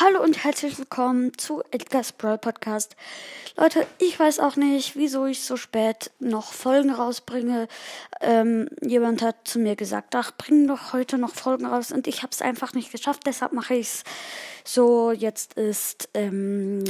Hallo 0.00 0.24
und 0.24 0.42
herzlich 0.42 0.76
willkommen 0.76 1.38
zu 1.38 1.62
Edgar's 1.70 2.10
Brawl 2.10 2.36
Podcast. 2.36 2.96
Leute, 3.56 3.86
ich 3.98 4.18
weiß 4.18 4.40
auch 4.40 4.56
nicht, 4.56 4.96
wieso 4.96 5.24
ich 5.26 5.44
so 5.44 5.56
spät 5.56 6.10
noch 6.18 6.52
Folgen 6.52 6.90
rausbringe. 6.90 7.68
Ähm, 8.20 8.68
jemand 8.82 9.22
hat 9.22 9.36
zu 9.46 9.60
mir 9.60 9.76
gesagt, 9.76 10.16
ach, 10.16 10.32
bring 10.36 10.66
doch 10.66 10.92
heute 10.92 11.16
noch 11.16 11.32
Folgen 11.32 11.66
raus 11.66 11.92
und 11.92 12.08
ich 12.08 12.24
habe 12.24 12.32
es 12.32 12.42
einfach 12.42 12.72
nicht 12.72 12.90
geschafft, 12.90 13.20
deshalb 13.24 13.52
mache 13.52 13.74
ich 13.74 13.86
es 13.86 14.04
so. 14.64 15.12
Jetzt 15.12 15.54
ist 15.54 16.08
ähm, 16.14 16.82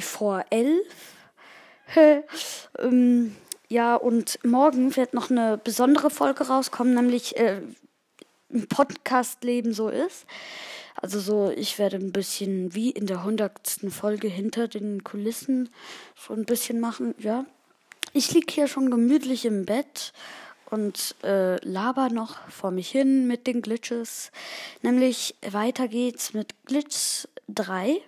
vor 0.00 0.46
elf. 0.48 0.86
ähm, 2.78 3.36
ja, 3.68 3.94
und 3.94 4.38
morgen 4.42 4.96
wird 4.96 5.12
noch 5.12 5.30
eine 5.30 5.58
besondere 5.58 6.08
Folge 6.08 6.46
rauskommen, 6.48 6.94
nämlich 6.94 7.36
äh, 7.36 7.60
ein 8.50 8.68
Podcast-Leben 8.68 9.74
so 9.74 9.90
ist. 9.90 10.24
Also 10.96 11.20
so, 11.20 11.50
ich 11.50 11.78
werde 11.78 11.96
ein 11.96 12.12
bisschen 12.12 12.74
wie 12.74 12.90
in 12.90 13.06
der 13.06 13.24
hundertsten 13.24 13.90
Folge 13.90 14.28
hinter 14.28 14.68
den 14.68 15.04
Kulissen 15.04 15.70
so 16.16 16.34
ein 16.34 16.44
bisschen 16.44 16.80
machen, 16.80 17.14
ja. 17.18 17.44
Ich 18.12 18.32
lieg 18.32 18.50
hier 18.50 18.68
schon 18.68 18.90
gemütlich 18.90 19.46
im 19.46 19.64
Bett 19.64 20.12
und 20.66 21.14
äh, 21.22 21.56
laber 21.66 22.08
noch 22.10 22.36
vor 22.48 22.70
mich 22.70 22.90
hin 22.90 23.26
mit 23.26 23.46
den 23.46 23.62
Glitches. 23.62 24.32
Nämlich 24.82 25.34
weiter 25.50 25.88
geht's 25.88 26.34
mit 26.34 26.54
Glitch 26.66 27.26
3. 27.48 28.00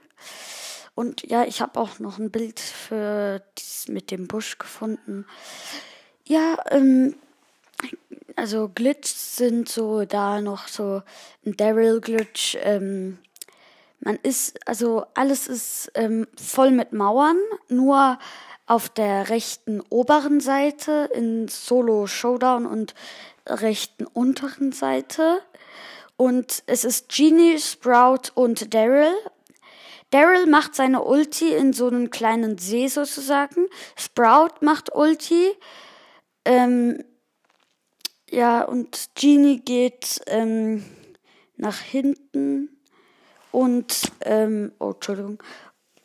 Und 0.94 1.22
ja, 1.22 1.44
ich 1.44 1.60
habe 1.60 1.80
auch 1.80 1.98
noch 1.98 2.18
ein 2.18 2.30
Bild 2.30 2.60
für 2.60 3.42
dies 3.58 3.88
mit 3.88 4.10
dem 4.10 4.28
Busch 4.28 4.58
gefunden. 4.58 5.26
Ja, 6.26 6.56
ähm, 6.70 7.16
also 8.36 8.70
Glitch 8.74 9.08
sind 9.08 9.68
so 9.68 10.04
da 10.04 10.40
noch 10.40 10.68
so 10.68 11.02
ein 11.44 11.56
Daryl 11.56 12.00
Glitch. 12.00 12.56
Ähm, 12.62 13.18
man 14.00 14.16
ist, 14.16 14.58
also 14.68 15.06
alles 15.14 15.48
ist 15.48 15.90
ähm, 15.94 16.26
voll 16.36 16.70
mit 16.70 16.92
Mauern, 16.92 17.38
nur 17.68 18.18
auf 18.66 18.88
der 18.88 19.28
rechten 19.30 19.82
oberen 19.88 20.40
Seite 20.40 21.10
in 21.14 21.48
Solo 21.48 22.06
Showdown 22.06 22.66
und 22.66 22.94
rechten 23.46 24.06
unteren 24.06 24.72
Seite. 24.72 25.40
Und 26.16 26.62
es 26.66 26.84
ist 26.84 27.08
Genie, 27.08 27.58
Sprout 27.58 28.30
und 28.34 28.72
Daryl. 28.74 29.12
Daryl 30.10 30.46
macht 30.46 30.74
seine 30.74 31.02
Ulti 31.02 31.52
in 31.52 31.72
so 31.72 31.88
einem 31.88 32.10
kleinen 32.10 32.58
See 32.58 32.86
sozusagen. 32.88 33.66
Sprout 33.96 34.60
macht 34.60 34.94
Ulti. 34.94 35.50
Ähm, 36.44 37.02
ja, 38.34 38.64
und 38.64 39.10
Genie 39.14 39.60
geht 39.60 40.20
ähm, 40.26 40.84
nach 41.56 41.78
hinten 41.78 42.68
und, 43.52 44.10
ähm, 44.22 44.72
oh, 44.80 44.90
Entschuldigung, 44.90 45.42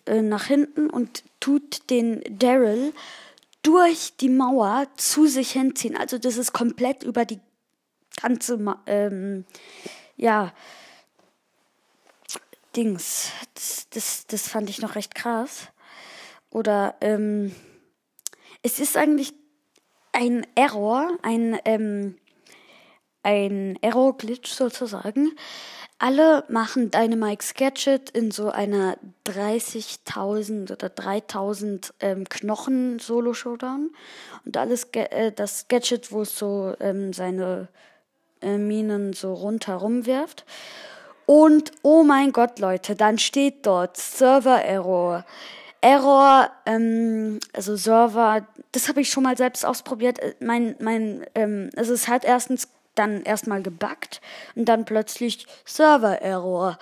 äh, 0.06 0.22
nach 0.22 0.46
hinten 0.46 0.90
und 0.90 1.24
tut 1.40 1.90
den 1.90 2.22
Daryl 2.30 2.94
durch 3.64 4.16
die 4.18 4.30
Mauer 4.30 4.88
zu 4.96 5.26
sich 5.26 5.52
hinziehen. 5.52 5.98
Also 5.98 6.20
das 6.20 6.38
ist 6.38 6.54
komplett 6.54 7.04
über 7.04 7.26
die 7.26 7.40
ganze, 8.22 8.58
Ma 8.58 8.82
ähm, 8.86 9.46
ja, 10.16 10.54
Dings. 12.76 13.32
Das, 13.56 13.88
das, 13.90 14.28
das 14.28 14.48
fand 14.48 14.70
ich 14.70 14.82
noch 14.82 14.96
recht 14.96 15.16
krass. 15.16 15.70
Oder, 16.52 16.96
ähm, 17.02 17.56
es 18.62 18.80
ist 18.80 18.98
eigentlich 18.98 19.34
ein 20.20 20.46
Error, 20.56 21.18
ein, 21.22 21.58
ähm, 21.64 22.16
ein 23.24 23.78
Error-Glitch 23.82 24.52
sozusagen. 24.52 25.32
Alle 25.98 26.44
machen 26.50 26.92
Dynamite 26.92 27.54
Gadget 27.56 28.10
in 28.10 28.32
so 28.32 28.50
einer 28.50 28.98
30.000 29.26 30.72
oder 30.72 30.88
3.000 30.88 31.92
ähm, 32.02 32.28
Knochen 32.28 33.00
Solo 33.00 33.34
Showdown 33.34 33.92
und 34.46 34.58
alles 34.58 34.86
äh, 34.94 35.32
das 35.32 35.68
Gadget, 35.68 36.12
wo 36.12 36.22
es 36.22 36.38
so 36.38 36.74
ähm, 36.80 37.14
seine 37.14 37.70
äh, 38.42 38.58
Minen 38.58 39.14
so 39.14 39.34
rundherum 39.34 40.06
wirft. 40.06 40.46
Und 41.26 41.72
oh 41.82 42.04
mein 42.04 42.32
Gott, 42.32 42.60
Leute, 42.60 42.96
dann 42.96 43.20
steht 43.20 43.66
dort 43.66 43.98
Server 43.98 44.64
Error. 44.64 45.26
Error, 45.82 46.52
ähm, 46.66 47.40
also 47.54 47.76
Server, 47.76 48.46
das 48.72 48.90
habe 48.90 49.02
ich 49.02 49.10
schon 49.10 49.24
mal 49.24 49.38
selbst 49.38 49.66
ausprobiert. 49.66 50.20
Äh, 50.20 50.36
mein, 50.40 50.76
mein, 50.80 51.26
ähm, 51.36 51.70
also 51.76 51.94
es 51.94 52.08
hat 52.08 52.26
erstens 52.26 52.68
dann 52.96 53.24
erstmal 53.24 53.64
gebackt 53.64 54.20
und 54.56 54.66
dann 54.66 54.84
plötzlich 54.84 55.48
Server-Error. 55.64 56.78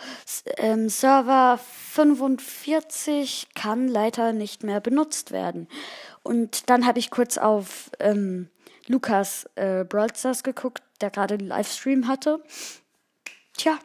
Ähm, 0.58 0.90
Server 0.90 1.60
45 1.92 3.50
kann 3.54 3.88
leider 3.88 4.34
nicht 4.34 4.64
mehr 4.64 4.80
benutzt 4.80 5.32
werden. 5.32 5.68
Und 6.24 6.70
dann 6.70 6.88
habe 6.88 6.98
ich 7.00 7.12
kurz 7.12 7.38
auf 7.38 7.92
ähm, 8.00 8.50
Lukas 8.88 9.48
äh, 9.56 9.84
Broadstars 9.84 10.44
geguckt, 10.44 10.82
der 11.02 11.12
gerade 11.12 11.36
einen 11.36 11.48
Livestream 11.48 12.08
hatte. 12.08 12.42
Tja, 13.56 13.78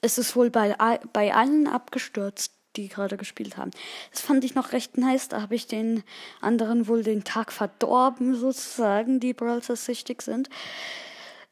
es 0.00 0.16
ist 0.16 0.36
wohl 0.36 0.50
bei, 0.50 0.74
bei 1.12 1.34
allen 1.34 1.66
abgestürzt 1.66 2.57
die 2.76 2.88
gerade 2.88 3.16
gespielt 3.16 3.56
haben. 3.56 3.70
Das 4.10 4.20
fand 4.20 4.44
ich 4.44 4.54
noch 4.54 4.72
recht 4.72 4.98
nice. 4.98 5.28
Da 5.28 5.42
habe 5.42 5.54
ich 5.54 5.66
den 5.66 6.02
anderen 6.40 6.86
wohl 6.86 7.02
den 7.02 7.24
Tag 7.24 7.52
verdorben, 7.52 8.34
sozusagen, 8.34 9.20
die 9.20 9.34
Browsers 9.34 9.84
süchtig 9.84 10.22
sind. 10.22 10.48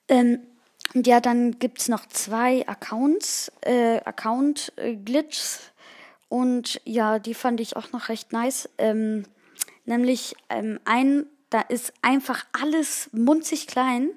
Ähm, 0.08 0.40
ja, 0.94 1.20
dann 1.20 1.58
gibt 1.58 1.80
es 1.80 1.88
noch 1.88 2.06
zwei 2.06 2.66
Accounts, 2.66 3.50
äh, 3.62 3.98
Account-Glitches. 4.04 5.58
Äh, 5.58 5.72
und 6.28 6.80
ja, 6.84 7.18
die 7.18 7.34
fand 7.34 7.60
ich 7.60 7.76
auch 7.76 7.92
noch 7.92 8.08
recht 8.08 8.32
nice. 8.32 8.68
Ähm, 8.78 9.24
nämlich 9.84 10.34
ähm, 10.48 10.80
ein, 10.84 11.26
da 11.50 11.60
ist 11.60 11.92
einfach 12.02 12.44
alles 12.52 13.08
munzig 13.12 13.66
klein, 13.66 14.10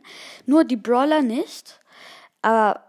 nur 0.45 0.63
die 0.63 0.75
Brawler 0.75 1.21
nicht. 1.21 1.79
Aber 2.41 2.88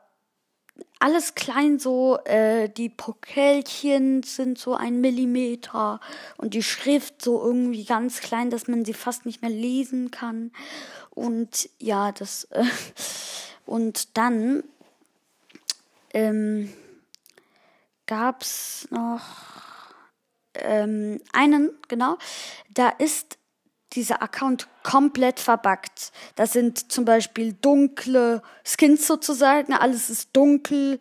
alles 1.00 1.34
klein 1.34 1.78
so, 1.78 2.18
äh, 2.24 2.68
die 2.68 2.90
Pokelchen 2.90 4.22
sind 4.22 4.58
so 4.58 4.74
ein 4.74 5.00
Millimeter 5.00 5.98
und 6.36 6.54
die 6.54 6.62
Schrift 6.62 7.22
so 7.22 7.42
irgendwie 7.42 7.84
ganz 7.84 8.20
klein, 8.20 8.50
dass 8.50 8.68
man 8.68 8.84
sie 8.84 8.92
fast 8.92 9.24
nicht 9.26 9.40
mehr 9.40 9.50
lesen 9.50 10.10
kann. 10.10 10.52
Und 11.10 11.70
ja, 11.78 12.12
das 12.12 12.44
äh, 12.50 12.64
und 13.66 14.16
dann 14.16 14.62
ähm, 16.12 16.72
gab's 18.06 18.86
noch 18.90 19.22
ähm, 20.54 21.20
einen, 21.32 21.70
genau, 21.88 22.18
da 22.68 22.90
ist 22.90 23.38
dieser 23.92 24.22
Account 24.22 24.68
komplett 24.82 25.40
verbuggt. 25.40 26.12
Das 26.36 26.52
sind 26.52 26.92
zum 26.92 27.04
Beispiel 27.04 27.54
dunkle 27.54 28.42
Skins 28.64 29.06
sozusagen, 29.06 29.72
alles 29.72 30.10
ist 30.10 30.30
dunkel 30.32 30.98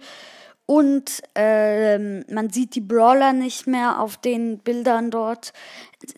und 0.70 1.24
ähm, 1.34 2.24
man 2.30 2.52
sieht 2.52 2.76
die 2.76 2.82
Brawler 2.82 3.34
nicht 3.34 3.66
mehr 3.66 4.00
auf 4.00 4.18
den 4.18 4.60
Bildern 4.60 5.10
dort. 5.10 5.52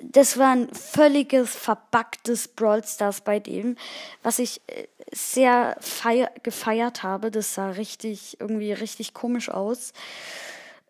Das 0.01 0.37
war 0.37 0.51
ein 0.51 0.67
völliges 0.73 1.55
verbuggtes 1.55 2.49
Brawl 2.49 2.83
Stars 2.83 3.21
bei 3.21 3.39
dem, 3.39 3.77
was 4.23 4.39
ich 4.39 4.59
äh, 4.67 4.87
sehr 5.13 5.77
gefeiert 6.43 7.01
habe. 7.01 7.31
Das 7.31 7.53
sah 7.53 7.69
richtig, 7.69 8.41
irgendwie 8.41 8.73
richtig 8.73 9.13
komisch 9.13 9.47
aus. 9.47 9.93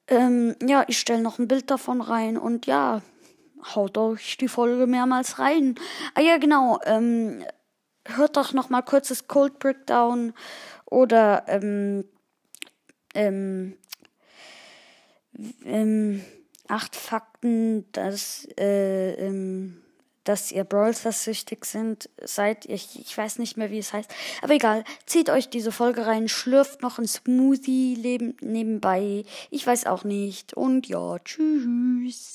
Ähm, 0.07 0.55
ja, 0.65 0.83
ich 0.87 0.97
stelle 0.97 1.21
noch 1.21 1.37
ein 1.37 1.47
Bild 1.47 1.69
davon 1.69 2.01
rein 2.01 2.39
und 2.39 2.65
ja, 2.65 3.03
haut 3.75 3.97
euch 3.97 4.37
die 4.37 4.47
Folge 4.47 4.87
mehrmals 4.87 5.39
rein. 5.39 5.75
Ah 6.15 6.21
ja, 6.21 6.37
genau. 6.37 6.79
Ähm, 6.85 7.43
hört 8.05 8.37
doch 8.37 8.53
noch 8.53 8.69
mal 8.69 8.81
kurzes 8.81 9.27
Cold 9.27 9.59
Breakdown 9.59 10.33
oder 10.85 11.45
ähm, 11.47 12.05
ähm, 13.13 13.77
ähm, 15.65 16.23
acht 16.67 16.95
Fakten, 16.95 17.91
dass 17.91 18.47
äh, 18.57 19.11
ähm, 19.13 19.81
dass 20.23 20.51
ihr 20.51 20.63
Brawl 20.63 20.93
süchtig 20.93 21.65
sind, 21.65 22.09
seid 22.23 22.65
ich, 22.65 22.99
ich 22.99 23.17
weiß 23.17 23.39
nicht 23.39 23.57
mehr, 23.57 23.71
wie 23.71 23.79
es 23.79 23.91
heißt. 23.91 24.11
Aber 24.41 24.53
egal, 24.53 24.83
zieht 25.05 25.29
euch 25.29 25.49
diese 25.49 25.71
Folge 25.71 26.05
rein, 26.05 26.27
schlürft 26.27 26.81
noch 26.81 26.99
ein 26.99 27.07
Smoothie 27.07 27.97
nebenbei. 28.41 29.23
Ich 29.49 29.65
weiß 29.65 29.87
auch 29.87 30.03
nicht. 30.03 30.53
Und 30.53 30.87
ja, 30.87 31.17
tschüss. 31.19 32.29